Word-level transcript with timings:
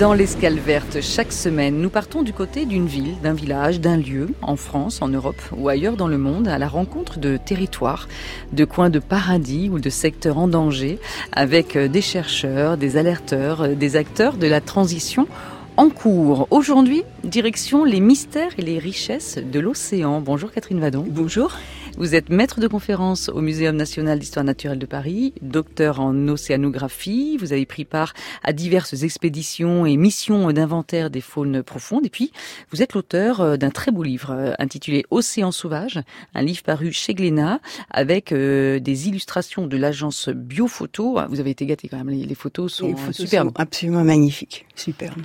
Dans 0.00 0.14
l'escale 0.14 0.58
verte, 0.58 1.02
chaque 1.02 1.30
semaine, 1.30 1.76
nous 1.76 1.90
partons 1.90 2.22
du 2.22 2.32
côté 2.32 2.64
d'une 2.64 2.86
ville, 2.86 3.16
d'un 3.22 3.34
village, 3.34 3.80
d'un 3.80 3.98
lieu, 3.98 4.28
en 4.40 4.56
France, 4.56 5.02
en 5.02 5.08
Europe 5.08 5.42
ou 5.54 5.68
ailleurs 5.68 5.98
dans 5.98 6.08
le 6.08 6.16
monde, 6.16 6.48
à 6.48 6.56
la 6.56 6.68
rencontre 6.68 7.18
de 7.18 7.36
territoires, 7.36 8.08
de 8.54 8.64
coins 8.64 8.88
de 8.88 8.98
paradis 8.98 9.68
ou 9.68 9.78
de 9.78 9.90
secteurs 9.90 10.38
en 10.38 10.48
danger, 10.48 10.98
avec 11.32 11.76
des 11.76 12.00
chercheurs, 12.00 12.78
des 12.78 12.96
alerteurs, 12.96 13.76
des 13.76 13.96
acteurs 13.96 14.38
de 14.38 14.46
la 14.46 14.62
transition 14.62 15.28
en 15.76 15.90
cours. 15.90 16.48
Aujourd'hui, 16.50 17.02
direction 17.22 17.84
les 17.84 18.00
mystères 18.00 18.52
et 18.56 18.62
les 18.62 18.78
richesses 18.78 19.36
de 19.36 19.60
l'océan. 19.60 20.22
Bonjour 20.22 20.50
Catherine 20.50 20.80
Vadon. 20.80 21.04
Bonjour. 21.10 21.58
Vous 21.96 22.14
êtes 22.14 22.30
maître 22.30 22.60
de 22.60 22.68
conférence 22.68 23.28
au 23.28 23.40
Muséum 23.40 23.76
national 23.76 24.18
d'histoire 24.18 24.44
naturelle 24.44 24.78
de 24.78 24.86
Paris, 24.86 25.34
docteur 25.42 26.00
en 26.00 26.28
océanographie. 26.28 27.36
Vous 27.38 27.52
avez 27.52 27.66
pris 27.66 27.84
part 27.84 28.14
à 28.42 28.52
diverses 28.52 29.02
expéditions 29.02 29.86
et 29.86 29.96
missions 29.96 30.52
d'inventaire 30.52 31.10
des 31.10 31.20
faunes 31.20 31.62
profondes. 31.62 32.06
Et 32.06 32.10
puis, 32.10 32.32
vous 32.70 32.82
êtes 32.82 32.94
l'auteur 32.94 33.40
euh, 33.40 33.56
d'un 33.56 33.70
très 33.70 33.90
beau 33.90 34.02
livre 34.02 34.30
euh, 34.30 34.52
intitulé 34.58 35.04
Océan 35.10 35.50
sauvage, 35.50 36.00
un 36.34 36.42
livre 36.42 36.62
paru 36.62 36.92
chez 36.92 37.12
Glénat 37.14 37.60
avec 37.90 38.32
euh, 38.32 38.78
des 38.78 39.08
illustrations 39.08 39.66
de 39.66 39.76
l'agence 39.76 40.28
Biophoto. 40.28 41.18
Ah, 41.18 41.26
vous 41.28 41.40
avez 41.40 41.50
été 41.50 41.66
gâté 41.66 41.88
quand 41.88 41.98
même. 41.98 42.08
Les, 42.08 42.34
photos 42.34 42.72
sont 42.72 42.94
superbes. 43.12 43.50
absolument 43.56 44.04
magnifiques. 44.04 44.66
Superbes. 44.76 45.20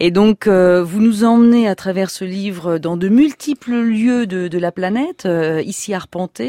Et 0.00 0.10
donc, 0.10 0.46
vous 0.48 1.00
nous 1.00 1.24
emmenez 1.24 1.68
à 1.68 1.74
travers 1.74 2.10
ce 2.10 2.24
livre 2.24 2.78
dans 2.78 2.96
de 2.96 3.08
multiples 3.08 3.80
lieux 3.80 4.26
de, 4.26 4.48
de 4.48 4.58
la 4.58 4.72
planète, 4.72 5.26
ici 5.64 5.94
à 5.94 6.00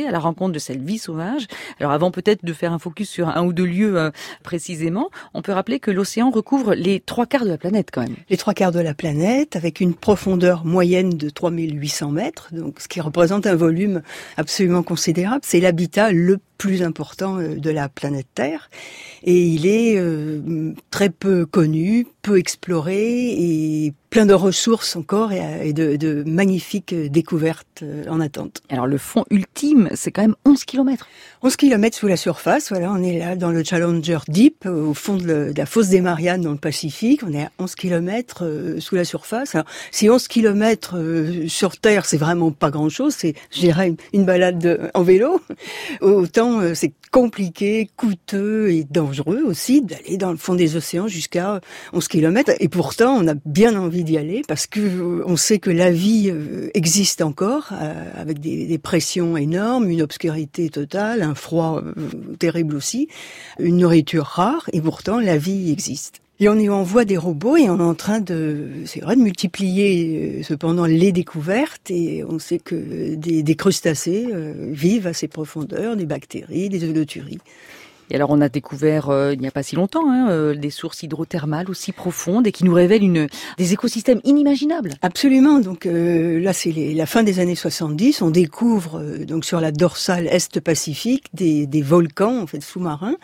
à 0.08 0.12
la 0.12 0.20
rencontre 0.20 0.54
de 0.54 0.60
cette 0.60 0.82
vie 0.82 0.98
sauvage. 0.98 1.48
Alors 1.80 1.92
avant 1.92 2.12
peut-être 2.12 2.44
de 2.44 2.54
faire 2.54 2.74
un 2.74 2.80
focus 2.80 3.10
sur 3.10 3.30
un 3.30 3.44
ou 3.44 3.54
deux 3.54 3.66
lieux 3.66 3.98
euh, 3.98 4.12
précisément, 4.44 5.10
on 5.34 5.42
peut 5.42 5.52
rappeler 5.52 5.80
que 5.80 5.92
l'océan 5.92 6.30
recouvre 6.30 6.74
les 6.74 7.00
trois 7.00 7.26
quarts 7.26 7.46
de 7.46 7.50
la 7.50 7.58
planète 7.58 7.90
quand 7.92 8.02
même. 8.02 8.16
Les 8.30 8.38
trois 8.38 8.54
quarts 8.54 8.72
de 8.72 8.80
la 8.80 8.94
planète 8.94 9.56
avec 9.56 9.80
une 9.80 9.94
profondeur 9.94 10.66
moyenne 10.66 11.12
de 11.12 11.30
3800 11.30 12.12
mètres, 12.12 12.50
donc 12.52 12.80
ce 12.80 12.88
qui 12.88 13.02
représente 13.02 13.46
un 13.48 13.56
volume 13.56 14.02
absolument 14.38 14.84
considérable. 14.84 15.42
C'est 15.44 15.60
l'habitat 15.60 16.12
le 16.12 16.40
plus 16.60 16.84
important 16.84 17.40
euh, 17.40 17.56
de 17.56 17.72
la 17.72 17.90
planète 17.90 18.28
Terre 18.36 18.70
et 19.24 19.42
il 19.48 19.66
est 19.66 19.98
euh, 19.98 20.74
très 20.92 21.10
peu 21.10 21.46
connu, 21.46 22.06
peu 22.22 22.38
exploré 22.38 23.30
et 23.30 23.94
plein 24.10 24.26
de 24.26 24.34
ressources 24.34 24.96
encore 24.96 25.32
et 25.32 25.72
de, 25.72 25.96
de 25.96 26.24
magnifiques 26.26 26.94
découvertes 26.94 27.84
euh, 27.84 28.04
en 28.10 28.20
attente. 28.20 28.62
Alors 28.70 28.88
le 28.88 28.98
fond 28.98 29.24
ultime, 29.30 29.90
c'est 29.94 30.12
quand 30.12 30.22
même 30.22 30.36
11 30.46 30.66
km. 30.66 31.08
11 31.44 31.56
km 31.56 31.98
sous 31.98 32.08
la 32.08 32.18
surface, 32.18 32.70
voilà, 32.70 32.92
on 32.92 33.02
est 33.02 33.18
là 33.20 33.36
dans 33.36 33.52
le 33.52 33.64
Challenger 33.64 34.20
Deep, 34.28 34.66
au 34.66 34.94
fond 34.94 35.16
de, 35.16 35.54
la 35.56 35.66
fosse 35.66 35.88
des 35.88 36.02
Mariannes 36.02 36.42
dans 36.42 36.52
le 36.52 36.58
Pacifique, 36.58 37.22
on 37.24 37.32
est 37.32 37.44
à 37.44 37.52
11 37.60 37.76
km 37.76 38.78
sous 38.80 38.96
la 38.96 39.06
surface. 39.06 39.56
Alors, 39.56 39.68
si 39.92 40.10
11 40.10 40.28
km 40.28 40.98
sur 41.48 41.78
Terre, 41.78 42.06
c'est 42.06 42.18
vraiment 42.18 42.52
pas 42.52 42.72
grand-chose, 42.72 43.14
c'est, 43.16 43.36
je 43.52 43.60
dirais, 43.60 43.94
une 44.12 44.26
balade 44.26 44.92
en 44.94 45.04
vélo, 45.04 45.40
autant 46.02 46.49
euh, 46.62 46.74
c'est 46.74 46.94
compliqué, 47.12 47.90
coûteux 47.96 48.72
et 48.72 48.84
dangereux 48.84 49.42
aussi 49.46 49.82
d'aller 49.82 50.18
dans 50.18 50.32
le 50.32 50.38
fond 50.38 50.56
des 50.56 50.76
océans 50.76 51.08
jusqu'à 51.08 51.60
11 51.94 52.08
km. 52.08 52.52
Et 52.60 52.70
pourtant, 52.70 53.16
on 53.16 53.28
a 53.28 53.34
bien 53.46 53.76
envie 53.76 54.04
d'y 54.04 54.18
aller 54.18 54.42
parce 54.48 54.68
que 54.68 54.80
euh, 54.80 55.24
on 55.26 55.36
sait 55.36 55.60
que 55.60 55.70
la 55.70 55.92
vie 55.92 56.30
euh, 56.30 56.70
existe 56.74 57.22
encore 57.22 57.72
avec 58.16 58.40
des, 58.40 58.66
des, 58.66 58.78
pressions 58.78 59.38
énormes, 59.38 59.90
une 59.90 60.02
obscurité 60.02 60.70
totale, 60.70 61.22
un 61.22 61.36
froid 61.36 61.82
terrible 62.40 62.76
aussi, 62.76 63.08
une 63.60 63.78
nourriture 63.78 64.26
rare 64.26 64.70
et 64.74 64.82
pourtant 64.82 65.20
la 65.20 65.38
vie 65.38 65.72
existe. 65.72 66.22
Et 66.42 66.48
on 66.48 66.56
y 66.58 66.70
envoie 66.70 67.04
des 67.04 67.18
robots 67.18 67.58
et 67.58 67.70
on 67.70 67.80
est 67.80 67.84
en 67.84 67.96
train 67.96 68.22
de, 68.22 68.70
c'est 68.86 69.02
vrai, 69.02 69.18
de 69.18 69.22
multiplier 69.22 70.40
euh, 70.40 70.44
cependant 70.44 70.86
les 70.86 71.12
découvertes 71.12 71.92
et 71.92 72.24
on 72.24 72.40
sait 72.40 72.60
que 72.60 73.16
des, 73.16 73.56
crustacés 73.56 74.30
euh, 74.32 74.54
vivent 74.72 75.08
à 75.08 75.14
ces 75.14 75.28
profondeurs, 75.28 75.98
des 75.98 76.06
bactéries, 76.06 76.70
des 76.70 76.90
holoturies. 76.90 77.40
Et 78.10 78.16
alors 78.16 78.30
on 78.32 78.42
a 78.42 78.50
découvert 78.50 79.10
euh, 79.10 79.34
il 79.34 79.40
n'y 79.40 79.48
a 79.48 79.52
pas 79.52 79.64
si 79.64 79.76
longtemps 79.76 80.10
hein, 80.10 80.54
des 80.56 80.70
sources 80.70 81.04
hydrothermales 81.04 81.70
aussi 81.70 81.92
profondes 81.92 82.48
et 82.48 82.52
qui 82.52 82.64
nous 82.66 82.74
révèlent 82.74 83.04
une, 83.04 83.28
des 83.58 83.74
écosystèmes 83.74 84.22
inimaginables. 84.24 84.94
Absolument. 85.02 85.60
Donc 85.60 85.86
là 85.86 86.54
c'est 86.54 86.72
la 86.72 87.06
fin 87.06 87.24
des 87.24 87.40
années 87.40 87.56
70. 87.56 88.22
On 88.22 88.30
découvre 88.30 89.02
donc 89.26 89.46
sur 89.46 89.62
la 89.62 89.72
dorsale 89.72 90.28
est 90.28 90.60
Pacifique 90.60 91.28
des, 91.34 91.68
des 91.68 91.82
volcans 91.82 92.42
en 92.42 92.48
fait 92.48 92.62
sous-marins 92.62 93.16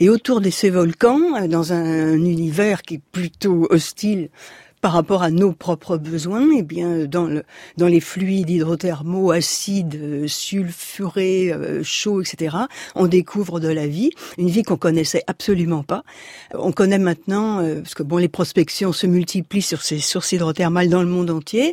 et 0.00 0.10
autour 0.10 0.40
de 0.40 0.50
ces 0.50 0.70
volcans, 0.70 1.20
euh, 1.36 1.48
dans 1.48 1.72
un 1.72 2.12
univers 2.12 2.82
qui 2.82 2.94
est 2.94 3.02
plutôt 3.12 3.66
hostile 3.70 4.28
par 4.80 4.92
rapport 4.92 5.22
à 5.22 5.30
nos 5.30 5.52
propres 5.52 5.96
besoins, 5.96 6.48
eh 6.56 6.62
bien, 6.62 7.06
dans, 7.06 7.26
le, 7.26 7.44
dans 7.76 7.86
les 7.86 8.00
fluides 8.00 8.50
hydrothermaux, 8.50 9.30
acides, 9.32 9.94
euh, 9.96 10.28
sulfurés, 10.28 11.52
euh, 11.52 11.82
chauds, 11.82 12.20
etc., 12.20 12.56
on 12.94 13.06
découvre 13.06 13.60
de 13.60 13.68
la 13.68 13.86
vie, 13.86 14.10
une 14.38 14.48
vie 14.48 14.62
qu'on 14.62 14.76
connaissait 14.76 15.22
absolument 15.26 15.82
pas. 15.82 16.04
On 16.54 16.72
connaît 16.72 16.98
maintenant, 16.98 17.62
parce 17.78 17.94
que 17.94 18.02
bon, 18.02 18.18
les 18.18 18.28
prospections 18.28 18.92
se 18.92 19.06
multiplient 19.06 19.62
sur 19.62 19.82
ces 19.82 19.98
sources 19.98 20.32
hydrothermales 20.32 20.88
dans 20.88 21.02
le 21.02 21.08
monde 21.08 21.30
entier. 21.30 21.72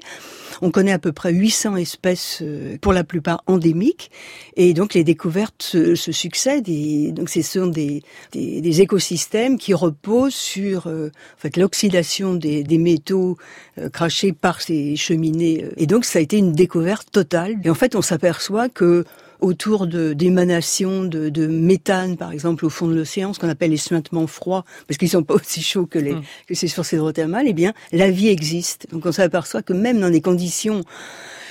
On 0.61 0.71
connaît 0.71 0.91
à 0.91 0.99
peu 0.99 1.11
près 1.11 1.33
800 1.33 1.75
espèces, 1.77 2.39
euh, 2.41 2.77
pour 2.81 2.93
la 2.93 3.03
plupart 3.03 3.43
endémiques, 3.47 4.11
et 4.55 4.73
donc 4.73 4.93
les 4.93 5.03
découvertes 5.03 5.61
se, 5.61 5.95
succèdent. 5.95 6.69
Et 6.69 7.11
donc 7.11 7.29
ce 7.29 7.41
sont 7.41 7.67
des, 7.67 8.01
des, 8.31 8.81
écosystèmes 8.81 9.57
qui 9.57 9.73
reposent 9.73 10.33
sur 10.33 10.87
euh, 10.87 11.09
en 11.35 11.37
fait 11.37 11.57
l'oxydation 11.57 12.33
des, 12.33 12.63
des, 12.63 12.77
métaux 12.77 13.37
euh, 13.77 13.89
crachés 13.89 14.33
par 14.33 14.61
ces 14.61 14.95
cheminées. 14.95 15.65
Et 15.77 15.85
donc 15.85 16.05
ça 16.05 16.19
a 16.19 16.21
été 16.21 16.37
une 16.37 16.53
découverte 16.53 17.11
totale. 17.11 17.55
Et 17.63 17.69
en 17.69 17.75
fait, 17.75 17.95
on 17.95 18.01
s'aperçoit 18.01 18.69
que 18.69 19.05
autour 19.43 19.87
d'émanations 19.87 21.03
de, 21.03 21.29
de, 21.29 21.47
méthane, 21.47 22.15
par 22.15 22.31
exemple, 22.31 22.65
au 22.65 22.69
fond 22.69 22.87
de 22.87 22.95
l'océan, 22.95 23.33
ce 23.33 23.39
qu'on 23.39 23.49
appelle 23.49 23.71
les 23.71 23.77
suintements 23.77 24.25
froids, 24.25 24.63
parce 24.87 24.97
qu'ils 24.97 25.09
sont 25.09 25.23
pas 25.23 25.33
aussi 25.35 25.61
chauds 25.61 25.85
que, 25.85 25.99
les, 25.99 26.13
mmh. 26.13 26.23
que 26.47 26.55
ces 26.55 26.67
sources 26.67 26.93
hydrothermales, 26.93 27.47
eh 27.47 27.53
bien, 27.53 27.73
la 27.91 28.09
vie 28.09 28.29
existe. 28.29 28.87
Donc 28.91 29.05
on 29.05 29.11
s'aperçoit 29.11 29.61
que 29.61 29.73
même 29.73 29.99
dans 29.99 30.09
des 30.09 30.21
conditions 30.21 30.83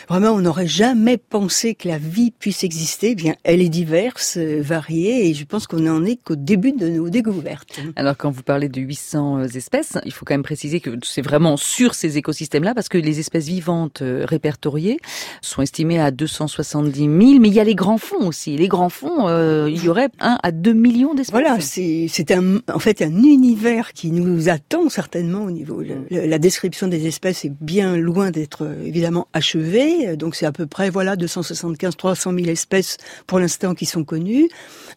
vraiment 0.08 0.30
on 0.30 0.40
n'aurait 0.40 0.66
jamais 0.66 1.16
pensé 1.16 1.74
que 1.74 1.88
la 1.88 1.98
vie 1.98 2.30
puisse 2.30 2.64
exister. 2.64 3.10
Eh 3.10 3.14
bien, 3.14 3.34
elle 3.44 3.60
est 3.60 3.68
diverse, 3.68 4.36
euh, 4.38 4.60
variée, 4.62 5.28
et 5.28 5.34
je 5.34 5.44
pense 5.44 5.66
qu'on 5.66 5.80
n'en 5.80 6.04
est 6.04 6.16
qu'au 6.16 6.36
début 6.36 6.72
de 6.72 6.88
nos 6.88 7.08
découvertes. 7.08 7.80
Alors, 7.96 8.16
quand 8.16 8.30
vous 8.30 8.42
parlez 8.42 8.68
de 8.68 8.80
800 8.80 9.38
euh, 9.38 9.46
espèces, 9.48 9.98
il 10.04 10.12
faut 10.12 10.24
quand 10.24 10.34
même 10.34 10.42
préciser 10.42 10.80
que 10.80 10.90
c'est 11.02 11.22
vraiment 11.22 11.56
sur 11.56 11.94
ces 11.94 12.18
écosystèmes-là, 12.18 12.74
parce 12.74 12.88
que 12.88 12.98
les 12.98 13.18
espèces 13.18 13.46
vivantes 13.46 14.02
euh, 14.02 14.24
répertoriées 14.26 14.98
sont 15.40 15.62
estimées 15.62 16.00
à 16.00 16.10
270 16.10 16.98
000, 16.98 17.10
mais 17.40 17.48
il 17.48 17.54
y 17.54 17.60
a 17.60 17.64
les 17.64 17.74
grands 17.74 17.98
fonds 17.98 18.26
aussi. 18.26 18.56
Les 18.56 18.68
grands 18.68 18.88
fonds, 18.88 19.28
il 19.66 19.82
y 19.82 19.88
aurait 19.88 20.08
1 20.20 20.38
à 20.42 20.52
2 20.52 20.72
millions 20.72 21.14
d'espèces. 21.14 21.32
Voilà, 21.32 21.58
c'est 21.60 22.30
un, 22.30 22.58
en 22.72 22.78
fait 22.78 23.02
un 23.02 23.22
univers 23.22 23.92
qui 23.92 24.10
nous 24.10 24.48
attend 24.48 24.88
certainement 24.88 25.44
au 25.44 25.50
niveau. 25.50 25.82
la 26.10 26.38
description 26.38 26.88
des 26.88 27.06
espèces 27.06 27.44
est 27.44 27.52
bien 27.60 27.96
loin 27.96 28.30
d'être 28.30 28.68
évidemment 28.84 29.28
achevée 29.32 30.01
donc 30.16 30.34
c'est 30.34 30.46
à 30.46 30.52
peu 30.52 30.66
près 30.66 30.90
voilà 30.90 31.16
275-300 31.16 32.36
000 32.36 32.50
espèces 32.50 32.96
pour 33.26 33.38
l'instant 33.38 33.74
qui 33.74 33.86
sont 33.86 34.04
connues. 34.04 34.48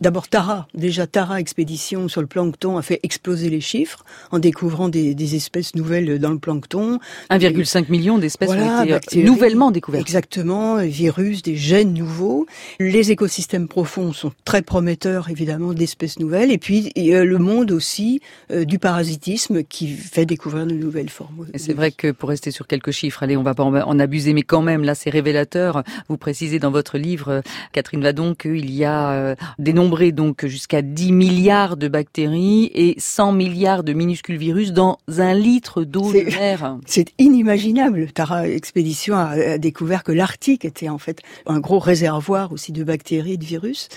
D'abord 0.01 0.27
Tara, 0.27 0.67
déjà 0.73 1.07
Tara 1.07 1.39
Expédition 1.39 2.07
sur 2.07 2.21
le 2.21 2.27
plancton 2.27 2.77
a 2.77 2.81
fait 2.81 2.99
exploser 3.03 3.49
les 3.49 3.61
chiffres 3.61 4.03
en 4.31 4.39
découvrant 4.39 4.89
des, 4.89 5.15
des 5.15 5.35
espèces 5.35 5.75
nouvelles 5.75 6.19
dans 6.19 6.31
le 6.31 6.39
plancton. 6.39 6.99
1,5 7.29 7.89
million 7.89 8.17
d'espèces 8.17 8.49
ont 8.49 8.83
été 8.83 9.21
euh, 9.21 9.25
nouvellement 9.25 9.71
découvertes. 9.71 10.01
Exactement, 10.01 10.77
virus, 10.77 11.41
des 11.41 11.55
gènes 11.55 11.93
nouveaux. 11.93 12.45
Les 12.79 13.11
écosystèmes 13.11 13.67
profonds 13.67 14.13
sont 14.13 14.31
très 14.43 14.61
prometteurs 14.61 15.29
évidemment 15.29 15.73
d'espèces 15.73 16.19
nouvelles 16.19 16.51
et 16.51 16.57
puis 16.57 16.91
le 16.95 17.37
monde 17.37 17.71
aussi 17.71 18.21
euh, 18.51 18.65
du 18.65 18.79
parasitisme 18.79 19.63
qui 19.63 19.87
fait 19.87 20.25
découvrir 20.25 20.65
de 20.65 20.73
nouvelles 20.73 21.09
formes. 21.09 21.47
c'est 21.55 21.73
vrai 21.73 21.91
que 21.91 22.11
pour 22.11 22.29
rester 22.29 22.51
sur 22.51 22.67
quelques 22.67 22.91
chiffres, 22.91 23.23
allez, 23.23 23.37
on 23.37 23.43
va 23.43 23.53
pas 23.53 23.63
en 23.63 23.99
abuser, 23.99 24.33
mais 24.33 24.41
quand 24.41 24.61
même 24.61 24.83
là 24.85 24.95
c'est 24.95 25.09
révélateur. 25.09 25.83
Vous 26.09 26.17
précisez 26.17 26.59
dans 26.59 26.71
votre 26.71 26.97
livre, 26.97 27.41
Catherine 27.71 28.01
Vadon, 28.01 28.35
qu'il 28.35 28.71
y 28.71 28.85
a 28.85 29.11
euh, 29.11 29.35
dénombré 29.59 30.11
donc 30.11 30.45
jusqu'à 30.45 30.81
10 30.81 31.11
milliards 31.11 31.77
de 31.77 31.87
bactéries 31.87 32.71
et 32.73 32.95
100 32.97 33.31
milliards 33.33 33.83
de 33.83 33.93
minuscules 33.93 34.37
virus 34.37 34.71
dans 34.71 34.97
un 35.17 35.33
litre 35.33 35.83
d'eau 35.83 36.11
de 36.11 36.23
mer. 36.23 36.77
C'est 36.85 37.11
inimaginable. 37.17 38.11
Tara 38.13 38.47
Expédition 38.47 39.15
a 39.15 39.57
découvert 39.57 40.03
que 40.03 40.11
l'Arctique 40.11 40.65
était 40.65 40.89
en 40.89 40.97
fait 40.97 41.21
un 41.45 41.59
gros 41.59 41.79
réservoir 41.79 42.51
aussi 42.51 42.71
de 42.71 42.83
bactéries 42.83 43.33
et 43.33 43.37
de 43.37 43.45
virus. 43.45 43.89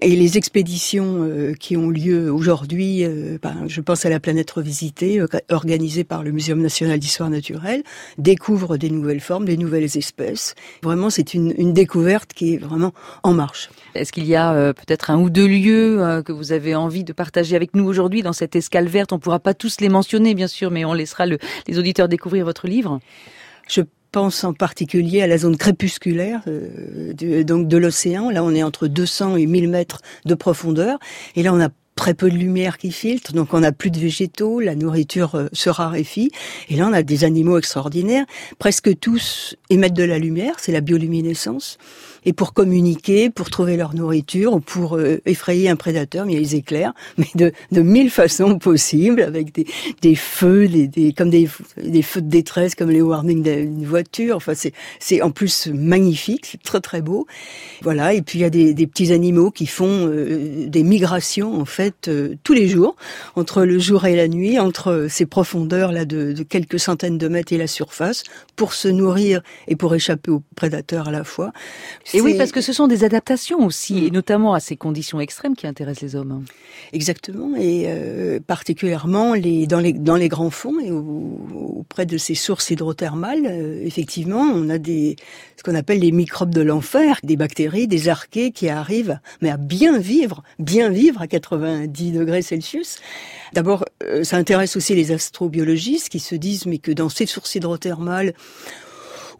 Et 0.00 0.14
les 0.16 0.36
expéditions 0.36 1.22
euh, 1.22 1.54
qui 1.54 1.76
ont 1.76 1.88
lieu 1.88 2.30
aujourd'hui, 2.32 3.04
euh, 3.04 3.38
ben, 3.42 3.64
je 3.66 3.80
pense 3.80 4.04
à 4.04 4.10
la 4.10 4.20
planète 4.20 4.50
revisitée, 4.50 5.20
organisée 5.50 6.04
par 6.04 6.22
le 6.22 6.32
Muséum 6.32 6.60
national 6.60 6.98
d'histoire 6.98 7.30
naturelle, 7.30 7.82
découvrent 8.18 8.76
des 8.76 8.90
nouvelles 8.90 9.20
formes, 9.20 9.44
des 9.44 9.56
nouvelles 9.56 9.96
espèces 9.96 10.33
Vraiment, 10.82 11.10
c'est 11.10 11.34
une, 11.34 11.54
une, 11.56 11.72
découverte 11.72 12.32
qui 12.32 12.54
est 12.54 12.58
vraiment 12.58 12.92
en 13.22 13.32
marche. 13.32 13.70
Est-ce 13.94 14.12
qu'il 14.12 14.26
y 14.26 14.34
a 14.34 14.52
euh, 14.52 14.72
peut-être 14.72 15.10
un 15.10 15.18
ou 15.18 15.30
deux 15.30 15.46
lieux 15.46 16.02
euh, 16.02 16.22
que 16.22 16.32
vous 16.32 16.52
avez 16.52 16.74
envie 16.74 17.04
de 17.04 17.12
partager 17.12 17.56
avec 17.56 17.74
nous 17.74 17.84
aujourd'hui 17.84 18.22
dans 18.22 18.32
cette 18.32 18.56
escale 18.56 18.86
verte? 18.86 19.12
On 19.12 19.18
pourra 19.18 19.40
pas 19.40 19.54
tous 19.54 19.80
les 19.80 19.88
mentionner, 19.88 20.34
bien 20.34 20.46
sûr, 20.46 20.70
mais 20.70 20.84
on 20.84 20.94
laissera 20.94 21.26
le, 21.26 21.38
les 21.66 21.78
auditeurs 21.78 22.08
découvrir 22.08 22.44
votre 22.44 22.66
livre. 22.66 23.00
Je 23.68 23.82
pense 24.12 24.44
en 24.44 24.52
particulier 24.52 25.22
à 25.22 25.26
la 25.26 25.38
zone 25.38 25.56
crépusculaire 25.56 26.40
euh, 26.46 27.12
de, 27.14 27.42
donc 27.42 27.66
de 27.66 27.76
l'océan. 27.76 28.30
Là, 28.30 28.44
on 28.44 28.54
est 28.54 28.62
entre 28.62 28.86
200 28.86 29.36
et 29.36 29.46
1000 29.46 29.68
mètres 29.68 30.00
de 30.24 30.34
profondeur. 30.34 30.98
Et 31.34 31.42
là, 31.42 31.52
on 31.52 31.60
a 31.60 31.68
très 31.94 32.14
peu 32.14 32.30
de 32.30 32.36
lumière 32.36 32.78
qui 32.78 32.92
filtre, 32.92 33.32
donc 33.32 33.54
on 33.54 33.60
n'a 33.60 33.72
plus 33.72 33.90
de 33.90 33.98
végétaux, 33.98 34.60
la 34.60 34.74
nourriture 34.74 35.34
euh, 35.36 35.48
se 35.52 35.70
raréfie, 35.70 36.30
et 36.68 36.76
là 36.76 36.86
on 36.88 36.92
a 36.92 37.02
des 37.02 37.24
animaux 37.24 37.58
extraordinaires, 37.58 38.26
presque 38.58 38.98
tous 38.98 39.56
émettent 39.70 39.94
de 39.94 40.04
la 40.04 40.18
lumière, 40.18 40.54
c'est 40.58 40.72
la 40.72 40.80
bioluminescence, 40.80 41.78
et 42.24 42.32
pour 42.32 42.52
communiquer, 42.52 43.30
pour 43.30 43.50
trouver 43.50 43.76
leur 43.76 43.94
nourriture 43.94 44.54
ou 44.54 44.60
pour 44.60 44.96
euh, 44.96 45.20
effrayer 45.26 45.68
un 45.68 45.76
prédateur, 45.76 46.26
mais 46.26 46.34
ils 46.34 46.54
éclairent, 46.54 46.94
mais 47.18 47.28
de, 47.34 47.52
de 47.72 47.82
mille 47.82 48.10
façons 48.10 48.58
possibles, 48.58 49.22
avec 49.22 49.54
des, 49.54 49.66
des 50.02 50.14
feux, 50.14 50.68
des, 50.68 50.88
des, 50.88 51.12
comme 51.12 51.30
des, 51.30 51.48
des 51.76 52.02
feux 52.02 52.22
de 52.22 52.28
détresse, 52.28 52.74
comme 52.74 52.90
les 52.90 53.02
warnings 53.02 53.42
d'une 53.42 53.86
voiture. 53.86 54.36
Enfin, 54.36 54.54
c'est, 54.54 54.72
c'est 54.98 55.22
en 55.22 55.30
plus 55.30 55.68
magnifique, 55.68 56.46
c'est 56.46 56.62
très 56.62 56.80
très 56.80 57.02
beau. 57.02 57.26
Voilà, 57.82 58.14
et 58.14 58.22
puis 58.22 58.38
il 58.38 58.42
y 58.42 58.46
a 58.46 58.50
des, 58.50 58.74
des 58.74 58.86
petits 58.86 59.12
animaux 59.12 59.50
qui 59.50 59.66
font 59.66 60.08
euh, 60.08 60.66
des 60.66 60.82
migrations 60.82 61.60
en 61.60 61.64
fait 61.64 62.08
euh, 62.08 62.34
tous 62.42 62.54
les 62.54 62.68
jours, 62.68 62.96
entre 63.36 63.64
le 63.64 63.78
jour 63.78 64.06
et 64.06 64.16
la 64.16 64.28
nuit, 64.28 64.58
entre 64.58 65.06
ces 65.08 65.26
profondeurs 65.26 65.92
là 65.92 66.04
de, 66.04 66.32
de 66.32 66.42
quelques 66.42 66.80
centaines 66.80 67.18
de 67.18 67.28
mètres 67.28 67.52
et 67.52 67.58
la 67.58 67.66
surface, 67.66 68.24
pour 68.56 68.72
se 68.72 68.88
nourrir 68.88 69.42
et 69.68 69.76
pour 69.76 69.94
échapper 69.94 70.30
aux 70.30 70.42
prédateurs 70.56 71.08
à 71.08 71.10
la 71.10 71.24
fois. 71.24 71.52
Et 72.14 72.20
oui, 72.20 72.36
parce 72.36 72.52
que 72.52 72.60
ce 72.60 72.72
sont 72.72 72.86
des 72.86 73.04
adaptations 73.04 73.64
aussi, 73.66 74.06
et 74.06 74.10
notamment 74.10 74.54
à 74.54 74.60
ces 74.60 74.76
conditions 74.76 75.20
extrêmes 75.20 75.56
qui 75.56 75.66
intéressent 75.66 76.02
les 76.02 76.16
hommes. 76.16 76.44
Exactement, 76.92 77.56
et 77.56 77.84
euh, 77.86 78.38
particulièrement 78.40 79.34
les, 79.34 79.66
dans, 79.66 79.80
les, 79.80 79.92
dans 79.92 80.16
les 80.16 80.28
grands 80.28 80.50
fonds 80.50 80.78
et 80.80 80.90
auprès 80.90 82.06
de 82.06 82.16
ces 82.16 82.34
sources 82.34 82.70
hydrothermales, 82.70 83.46
euh, 83.46 83.84
effectivement, 83.84 84.42
on 84.42 84.70
a 84.70 84.78
des 84.78 85.16
ce 85.56 85.62
qu'on 85.62 85.74
appelle 85.74 86.00
les 86.00 86.12
microbes 86.12 86.54
de 86.54 86.60
l'enfer, 86.60 87.18
des 87.22 87.36
bactéries, 87.36 87.88
des 87.88 88.08
archées 88.08 88.50
qui 88.50 88.68
arrivent, 88.68 89.18
mais 89.40 89.50
à 89.50 89.56
bien 89.56 89.98
vivre, 89.98 90.42
bien 90.58 90.90
vivre 90.90 91.22
à 91.22 91.26
90 91.26 92.12
degrés 92.12 92.42
Celsius. 92.42 92.98
D'abord, 93.52 93.84
euh, 94.02 94.24
ça 94.24 94.36
intéresse 94.36 94.76
aussi 94.76 94.94
les 94.94 95.12
astrobiologistes 95.12 96.08
qui 96.08 96.20
se 96.20 96.34
disent 96.34 96.66
mais 96.66 96.78
que 96.78 96.92
dans 96.92 97.08
ces 97.08 97.26
sources 97.26 97.54
hydrothermales 97.54 98.34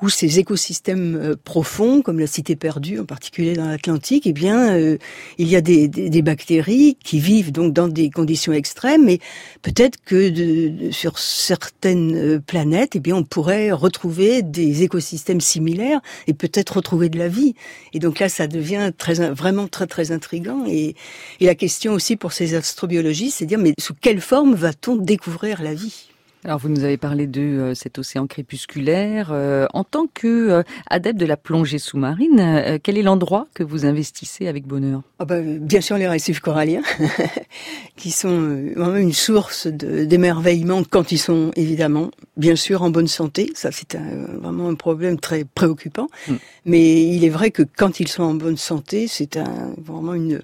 ou 0.02 0.08
ces 0.08 0.38
écosystèmes 0.38 1.16
euh, 1.16 1.34
profonds, 1.42 2.02
comme 2.02 2.18
la 2.18 2.26
cité 2.26 2.56
perdue, 2.56 2.98
en 2.98 3.04
particulier 3.04 3.54
dans 3.54 3.66
l'Atlantique, 3.66 4.26
eh 4.26 4.32
bien, 4.32 4.74
euh, 4.74 4.98
il 5.38 5.48
y 5.48 5.56
a 5.56 5.60
des, 5.60 5.88
des, 5.88 6.10
des, 6.10 6.22
bactéries 6.22 6.96
qui 7.02 7.18
vivent 7.18 7.52
donc 7.52 7.72
dans 7.72 7.88
des 7.88 8.10
conditions 8.10 8.52
extrêmes, 8.52 9.04
mais 9.04 9.18
peut-être 9.62 9.98
que 10.04 10.28
de, 10.28 10.90
sur 10.90 11.18
certaines 11.18 12.16
euh, 12.16 12.40
planètes, 12.40 12.96
eh 12.96 13.00
bien, 13.00 13.16
on 13.16 13.24
pourrait 13.24 13.72
retrouver 13.72 14.42
des 14.42 14.82
écosystèmes 14.82 15.40
similaires 15.40 16.00
et 16.26 16.34
peut-être 16.34 16.76
retrouver 16.76 17.08
de 17.08 17.18
la 17.18 17.28
vie. 17.28 17.54
Et 17.92 17.98
donc 17.98 18.18
là, 18.18 18.28
ça 18.28 18.46
devient 18.46 18.92
très, 18.96 19.14
vraiment 19.30 19.68
très, 19.68 19.86
très 19.86 20.12
intrigant. 20.12 20.64
Et, 20.66 20.94
et 21.40 21.46
la 21.46 21.54
question 21.54 21.92
aussi 21.92 22.16
pour 22.16 22.32
ces 22.32 22.54
astrobiologistes, 22.54 23.38
c'est 23.38 23.44
de 23.44 23.50
dire, 23.50 23.58
mais 23.58 23.74
sous 23.78 23.94
quelle 23.94 24.20
forme 24.20 24.54
va-t-on 24.54 24.96
découvrir 24.96 25.62
la 25.62 25.74
vie? 25.74 26.13
Alors 26.44 26.58
vous 26.58 26.68
nous 26.68 26.84
avez 26.84 26.98
parlé 26.98 27.26
de 27.26 27.40
euh, 27.40 27.74
cet 27.74 27.98
océan 27.98 28.26
crépusculaire. 28.26 29.30
Euh, 29.32 29.66
en 29.72 29.82
tant 29.82 30.06
que 30.06 30.50
euh, 30.50 30.62
adepte 30.88 31.18
de 31.18 31.24
la 31.24 31.38
plongée 31.38 31.78
sous-marine, 31.78 32.78
quel 32.82 32.98
est 32.98 33.02
l'endroit 33.02 33.46
que 33.54 33.62
vous 33.62 33.86
investissez 33.86 34.46
avec 34.46 34.66
bonheur? 34.66 35.00
Ah 35.18 35.24
bah, 35.24 35.40
Bien 35.40 35.80
sûr 35.80 35.96
les 35.96 36.06
récifs 36.06 36.40
coralliens, 36.40 36.82
qui 37.96 38.10
sont 38.10 38.70
vraiment 38.76 38.96
une 38.96 39.14
source 39.14 39.66
d'émerveillement 39.66 40.82
quand 40.84 41.12
ils 41.12 41.18
sont 41.18 41.50
évidemment, 41.56 42.10
bien 42.36 42.56
sûr, 42.56 42.82
en 42.82 42.90
bonne 42.90 43.08
santé. 43.08 43.50
Ça 43.54 43.70
c'est 43.72 43.96
vraiment 44.40 44.68
un 44.68 44.74
problème 44.74 45.18
très 45.18 45.44
préoccupant. 45.44 46.08
Mm. 46.28 46.34
Mais 46.66 47.02
il 47.14 47.24
est 47.24 47.30
vrai 47.30 47.50
que 47.50 47.62
quand 47.62 48.00
ils 48.00 48.08
sont 48.08 48.22
en 48.22 48.34
bonne 48.34 48.56
santé, 48.56 49.06
c'est 49.08 49.38
vraiment 49.78 50.14
une, 50.14 50.42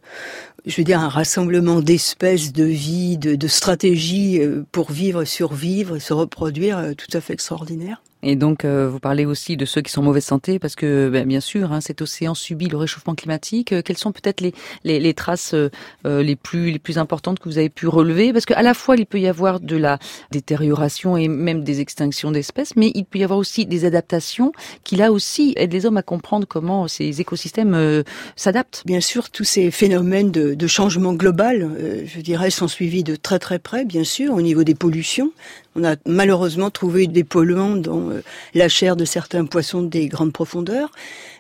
je 0.67 0.77
veux 0.77 0.85
dire, 0.85 1.01
un 1.01 1.09
rassemblement 1.09 1.81
d'espèces, 1.81 2.53
de 2.53 2.65
vie, 2.65 3.19
de, 3.19 3.35
de 3.35 3.49
stratégies 3.49 4.41
pour 4.73 4.91
vivre, 4.91 5.25
survivre 5.25 5.99
se 5.99 6.13
reproduire 6.13 6.79
euh, 6.79 6.93
tout 6.95 7.17
à 7.17 7.21
fait 7.21 7.33
extraordinaire. 7.33 8.03
Et 8.23 8.37
donc, 8.37 8.65
euh, 8.65 8.89
vous 8.89 9.01
parlez 9.01 9.25
aussi 9.25 9.57
de 9.57 9.65
ceux 9.65 9.81
qui 9.81 9.91
sont 9.91 10.03
en 10.03 10.05
mauvaise 10.05 10.25
santé, 10.25 10.59
parce 10.59 10.75
que, 10.75 11.09
ben, 11.09 11.27
bien 11.27 11.41
sûr, 11.41 11.73
hein, 11.73 11.81
cet 11.81 12.03
océan 12.03 12.35
subit 12.35 12.69
le 12.69 12.77
réchauffement 12.77 13.15
climatique. 13.15 13.73
Euh, 13.73 13.83
quelles 13.83 13.97
sont 13.97 14.13
peut-être 14.13 14.41
les, 14.41 14.53
les, 14.85 15.01
les, 15.01 15.15
traces 15.15 15.55
euh, 15.55 15.71
les 16.05 16.37
plus 16.37 16.71
les 16.71 16.79
plus 16.79 16.99
importantes 16.99 17.39
que 17.39 17.49
vous 17.49 17.59
avez 17.59 17.71
pu 17.71 17.87
relever? 17.89 18.33
Parce 18.33 18.45
qu'à 18.45 18.63
la 18.63 18.75
fois, 18.75 18.97
il 18.97 19.07
peut 19.07 19.21
y 19.21 19.27
avoir 19.27 19.61
de 19.61 19.77
la 19.77 19.99
détérioration 20.31 21.17
et 21.17 21.29
même 21.29 21.65
des 21.65 21.81
extinctions 21.81 22.31
d'espèces, 22.31 22.77
mais 22.77 22.93
il 22.95 23.05
peut 23.05 23.19
y 23.19 23.25
avoir 23.25 23.39
aussi 23.39 23.65
des 23.65 23.85
adaptations 23.85 24.53
qui, 24.85 24.97
là 24.97 25.13
aussi, 25.13 25.55
aident 25.57 25.73
les 25.73 25.87
hommes 25.87 25.97
à 25.97 26.03
comprendre 26.03 26.47
comment 26.47 26.89
ces 26.89 27.21
écosystèmes 27.21 28.05
s'adaptent. 28.37 28.83
Bien 28.85 29.01
sûr, 29.01 29.31
tous 29.31 29.45
ces 29.45 29.71
phénomènes 29.71 30.31
de, 30.31 30.55
de 30.55 30.67
changement 30.67 31.15
global, 31.15 32.05
je 32.07 32.21
dirais, 32.21 32.51
sont 32.51 32.69
suivis 32.69 33.05
de 33.05 33.17
très 33.17 33.39
très 33.39 33.59
près, 33.59 33.85
bien 33.85 34.05
sûr, 34.05 34.35
au 34.35 34.43
niveau 34.43 34.65
des 34.65 34.75
pollutions. 34.75 35.33
On 35.77 35.85
a 35.85 35.95
malheureusement 36.05 36.71
trouvé 36.71 37.07
des 37.07 37.23
polluants 37.23 37.77
dans 37.77 38.11
euh, 38.11 38.23
la 38.55 38.69
chair 38.69 38.97
de 38.97 39.05
certains 39.05 39.45
poissons 39.45 39.83
des 39.83 40.09
grandes 40.09 40.33
profondeurs. 40.33 40.91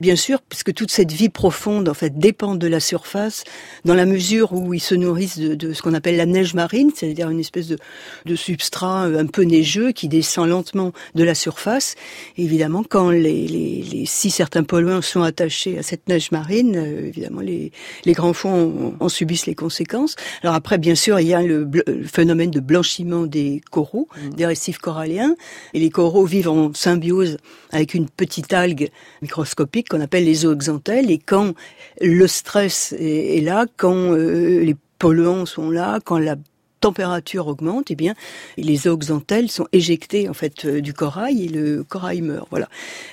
Bien 0.00 0.14
sûr, 0.14 0.40
puisque 0.40 0.72
toute 0.72 0.92
cette 0.92 1.10
vie 1.10 1.28
profonde, 1.28 1.88
en 1.88 1.94
fait, 1.94 2.16
dépend 2.16 2.54
de 2.54 2.68
la 2.68 2.78
surface, 2.78 3.42
dans 3.84 3.94
la 3.94 4.06
mesure 4.06 4.52
où 4.52 4.72
ils 4.72 4.80
se 4.80 4.94
nourrissent 4.94 5.38
de, 5.38 5.72
ce 5.72 5.82
qu'on 5.82 5.94
appelle 5.94 6.16
la 6.16 6.26
neige 6.26 6.54
marine, 6.54 6.92
c'est-à-dire 6.94 7.28
une 7.28 7.40
espèce 7.40 7.66
de, 7.66 8.36
substrat 8.36 9.06
euh, 9.06 9.18
un 9.18 9.26
peu 9.26 9.42
neigeux 9.42 9.90
qui 9.90 10.06
descend 10.06 10.48
lentement 10.48 10.92
de 11.16 11.24
la 11.24 11.34
surface. 11.34 11.96
évidemment, 12.38 12.84
quand 12.88 13.10
les, 13.10 13.48
les, 13.48 14.04
si 14.06 14.30
certains 14.30 14.62
polluants 14.62 15.02
sont 15.02 15.22
attachés 15.22 15.76
à 15.76 15.82
cette 15.82 16.08
neige 16.08 16.30
marine, 16.30 16.76
euh, 16.76 17.08
évidemment, 17.08 17.40
les, 17.40 17.72
grands 18.12 18.32
fonds 18.32 18.94
en, 19.00 19.08
subissent 19.08 19.46
les 19.46 19.54
conséquences. 19.54 20.14
Alors 20.42 20.54
après, 20.54 20.78
bien 20.78 20.94
sûr, 20.94 21.18
il 21.18 21.26
y 21.26 21.34
a 21.34 21.42
le, 21.42 21.68
phénomène 22.04 22.50
de 22.50 22.60
blanchiment 22.60 23.26
des 23.26 23.60
coraux. 23.70 24.08
Des 24.34 24.46
récifs 24.46 24.78
coralliens. 24.78 25.34
Et 25.74 25.80
les 25.80 25.90
coraux 25.90 26.24
vivent 26.24 26.48
en 26.48 26.72
symbiose 26.74 27.36
avec 27.70 27.94
une 27.94 28.08
petite 28.08 28.52
algue 28.52 28.90
microscopique 29.22 29.88
qu'on 29.88 30.00
appelle 30.00 30.24
les 30.24 30.34
zooxanthelles. 30.34 31.10
Et 31.10 31.18
quand 31.18 31.54
le 32.00 32.26
stress 32.26 32.94
est, 32.98 33.44
là, 33.44 33.66
quand 33.76 34.12
euh, 34.12 34.60
les 34.60 34.76
polluants 34.98 35.46
sont 35.46 35.70
là, 35.70 35.98
quand 36.04 36.18
la 36.18 36.36
température 36.80 37.46
augmente, 37.46 37.90
eh 37.90 37.94
bien, 37.94 38.14
les 38.56 38.76
zooxanthelles 38.76 39.50
sont 39.50 39.66
éjectées 39.72 40.28
en 40.28 40.34
fait 40.34 40.64
euh, 40.64 40.80
du 40.80 40.94
corail 40.94 41.44
et 41.44 41.48
le 41.48 41.84
corail 41.84 42.22
meurt. 42.22 42.48
Voilà. 42.50 42.68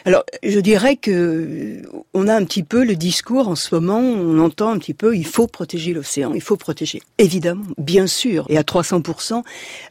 Alors, 0.06 0.24
je 0.44 0.60
dirais 0.60 0.96
que 0.96 1.82
on 2.14 2.28
a 2.28 2.36
un 2.36 2.46
petit 2.46 2.64
peu 2.64 2.84
le 2.84 2.96
discours 2.96 3.48
en 3.48 3.56
ce 3.56 3.76
moment, 3.76 4.00
on 4.00 4.40
entend 4.40 4.70
un 4.70 4.80
petit 4.80 4.94
peu, 4.94 5.16
il 5.16 5.26
faut 5.26 5.48
protéger 5.48 5.94
l'océan, 5.94 6.34
il 6.34 6.42
faut 6.42 6.58
protéger. 6.58 7.02
Évidemment, 7.18 7.66
bien 7.78 8.08
sûr, 8.08 8.46
et 8.50 8.58
à 8.58 8.64
300 8.64 9.02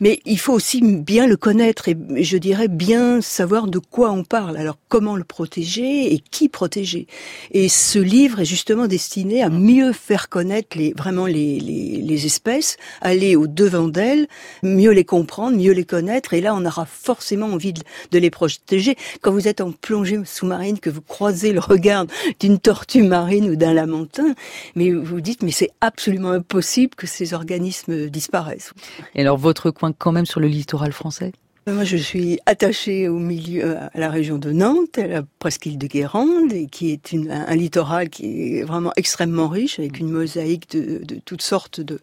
mais 0.01 0.21
il 0.25 0.39
faut 0.39 0.53
aussi 0.53 0.81
bien 0.83 1.27
le 1.27 1.37
connaître 1.37 1.89
et 1.89 1.97
je 2.17 2.37
dirais 2.37 2.69
bien 2.69 3.21
savoir 3.21 3.67
de 3.67 3.79
quoi 3.79 4.11
on 4.11 4.25
parle. 4.25 4.57
Alors, 4.57 4.79
comment 4.89 5.17
le 5.17 5.25
protéger 5.25 6.13
et 6.13 6.19
qui 6.19 6.49
protéger? 6.49 7.07
Et 7.53 7.69
ce 7.69 7.99
livre 7.99 8.41
est 8.41 8.45
justement 8.45 8.87
destiné 8.87 9.43
à 9.43 9.51
mieux 9.51 9.93
faire 9.93 10.29
connaître 10.29 10.77
les 10.77 10.93
vraiment 10.97 11.27
les, 11.27 11.61
les, 11.61 12.03
les 12.03 12.27
espèces, 12.27 12.77
aller 13.01 13.37
au 13.37 13.47
devant 13.67 13.89
d'elles, 13.89 14.29
mieux 14.63 14.93
les 14.93 15.05
comprendre, 15.05 15.57
mieux 15.57 15.73
les 15.73 15.85
connaître. 15.85 16.35
Et 16.35 16.41
là, 16.41 16.55
on 16.55 16.65
aura 16.65 16.87
forcément 16.87 17.47
envie 17.47 17.73
de, 17.73 18.19
les 18.19 18.31
protéger. 18.31 18.97
Quand 19.21 19.33
vous 19.33 19.49
êtes 19.49 19.61
en 19.61 19.73
plongée 19.73 20.19
sous-marine, 20.25 20.79
que 20.79 20.91
vous 20.91 21.03
croisez 21.03 21.53
le 21.53 21.61
regard 21.61 22.07
d'une 22.41 22.59
tortue 22.59 23.03
marine 23.03 23.51
ou 23.51 23.57
d'un 23.57 23.75
lamentin, 23.75 24.35
mais 24.75 24.93
vous 24.93 25.21
dites, 25.21 25.43
mais 25.43 25.51
c'est 25.51 25.71
absolument 25.81 26.31
impossible 26.31 26.95
que 26.95 27.07
ces 27.07 27.35
organismes 27.35 28.09
disparaissent. 28.09 28.73
Et 29.15 29.21
alors, 29.23 29.37
votre 29.37 29.71
coin 29.71 29.93
quand 29.93 30.13
même 30.13 30.27
sur 30.27 30.41
le 30.41 30.49
littoral 30.49 30.93
français? 30.93 31.33
Moi, 31.73 31.83
je 31.83 31.97
suis 31.97 32.39
attachée 32.47 33.09
au 33.09 33.19
milieu, 33.19 33.77
à 33.77 33.91
la 33.95 34.09
région 34.09 34.39
de 34.39 34.53
Nantes, 34.53 34.99
à 34.99 35.07
la 35.09 35.23
presqu'île 35.41 35.79
de 35.79 35.89
Guérande, 35.89 36.53
et 36.53 36.67
qui 36.67 36.93
est 36.93 37.11
une, 37.11 37.33
un, 37.33 37.57
littoral 37.57 38.09
qui 38.09 38.59
est 38.59 38.63
vraiment 38.63 38.93
extrêmement 38.95 39.49
riche, 39.49 39.81
avec 39.81 39.99
une 39.99 40.09
mosaïque 40.09 40.71
de, 40.71 41.05
de 41.05 41.17
toutes 41.25 41.43
sortes 41.43 41.81
de, 41.81 41.99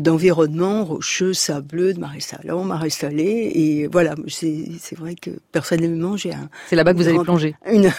d'environnements 0.00 0.84
rocheux, 0.84 1.32
sableux, 1.32 1.94
de 1.94 2.00
marais 2.00 2.18
salants, 2.18 2.64
marais 2.64 2.90
salés, 2.90 3.52
et 3.54 3.86
voilà, 3.86 4.16
c'est 4.26 4.98
vrai 4.98 5.14
que 5.14 5.30
personnellement, 5.52 6.16
j'ai 6.16 6.34
un... 6.34 6.48
C'est 6.68 6.76
là-bas 6.76 6.92
que 6.92 6.98
vous 6.98 7.08
allez 7.08 7.20
plonger 7.20 7.54
une, 7.70 7.92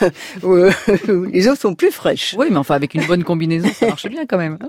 Les 1.32 1.48
eaux 1.48 1.56
sont 1.56 1.76
plus 1.76 1.92
fraîches. 1.92 2.36
Oui, 2.38 2.48
mais 2.50 2.58
enfin, 2.58 2.76
avec 2.76 2.94
une 2.94 3.06
bonne 3.06 3.24
combinaison, 3.24 3.70
ça 3.74 3.88
marche 3.88 4.08
bien 4.08 4.26
quand 4.26 4.38
même. 4.38 4.60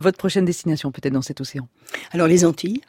Votre 0.00 0.18
prochaine 0.18 0.44
destination 0.44 0.90
peut-être 0.90 1.12
dans 1.12 1.22
cet 1.22 1.40
océan? 1.40 1.68
Alors 2.12 2.26
les 2.26 2.44
Antilles 2.44 2.80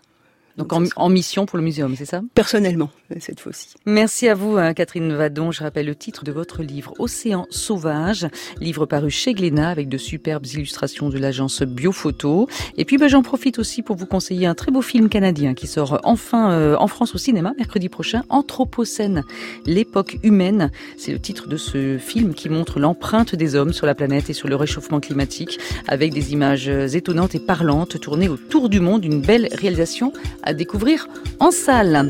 Donc, 0.57 0.73
en, 0.73 1.09
mission 1.09 1.45
pour 1.45 1.57
le 1.57 1.63
muséum, 1.63 1.95
c'est 1.95 2.05
ça? 2.05 2.21
Personnellement, 2.33 2.89
cette 3.19 3.39
fois-ci. 3.39 3.75
Merci 3.85 4.27
à 4.27 4.33
vous, 4.33 4.57
hein, 4.57 4.73
Catherine 4.73 5.13
Vadon. 5.13 5.51
Je 5.51 5.61
rappelle 5.61 5.85
le 5.85 5.93
titre 5.93 6.23
de 6.23 6.31
votre 6.31 6.63
livre, 6.63 6.95
Océan 6.97 7.45
sauvage, 7.51 8.27
livre 8.59 8.87
paru 8.87 9.11
chez 9.11 9.33
Glénat 9.33 9.69
avec 9.69 9.87
de 9.87 9.99
superbes 9.99 10.47
illustrations 10.47 11.09
de 11.09 11.19
l'agence 11.19 11.61
Biophoto. 11.61 12.49
Et 12.75 12.85
puis, 12.85 12.97
ben, 12.97 13.07
j'en 13.07 13.21
profite 13.21 13.59
aussi 13.59 13.83
pour 13.83 13.95
vous 13.95 14.07
conseiller 14.07 14.47
un 14.47 14.55
très 14.55 14.71
beau 14.71 14.81
film 14.81 15.09
canadien 15.09 15.53
qui 15.53 15.67
sort 15.67 15.99
enfin 16.03 16.51
euh, 16.51 16.75
en 16.79 16.87
France 16.87 17.13
au 17.13 17.19
cinéma 17.19 17.53
mercredi 17.57 17.87
prochain, 17.87 18.23
Anthropocène, 18.29 19.23
l'époque 19.67 20.17
humaine. 20.23 20.71
C'est 20.97 21.11
le 21.11 21.19
titre 21.19 21.47
de 21.47 21.57
ce 21.57 21.99
film 21.99 22.33
qui 22.33 22.49
montre 22.49 22.79
l'empreinte 22.79 23.35
des 23.35 23.55
hommes 23.55 23.73
sur 23.73 23.85
la 23.85 23.93
planète 23.93 24.31
et 24.31 24.33
sur 24.33 24.47
le 24.47 24.55
réchauffement 24.55 24.99
climatique 24.99 25.59
avec 25.87 26.13
des 26.13 26.33
images 26.33 26.67
étonnantes 26.67 27.35
et 27.35 27.39
parlantes 27.39 27.99
tournées 27.99 28.27
autour 28.27 28.69
du 28.69 28.79
monde. 28.79 29.05
Une 29.05 29.21
belle 29.21 29.49
réalisation 29.51 30.13
à 30.47 30.53
découvrir 30.53 31.07
en 31.39 31.51
salle. 31.51 32.09